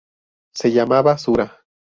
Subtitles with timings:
[0.55, 1.61] Se llamaba Sura.